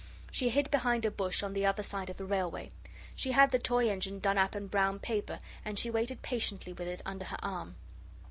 She 0.31 0.49
hid 0.49 0.71
behind 0.71 1.05
a 1.05 1.11
bush 1.11 1.43
on 1.43 1.53
the 1.53 1.67
other 1.67 1.83
side 1.83 2.09
of 2.09 2.17
the 2.17 2.25
railway. 2.25 2.71
She 3.15 3.33
had 3.33 3.51
the 3.51 3.59
toy 3.59 3.87
engine 3.87 4.17
done 4.17 4.35
up 4.35 4.55
in 4.55 4.65
brown 4.65 4.97
paper, 4.97 5.37
and 5.63 5.77
she 5.77 5.91
waited 5.91 6.23
patiently 6.23 6.73
with 6.73 6.87
it 6.87 7.03
under 7.05 7.25
her 7.25 7.37
arm. 7.43 7.75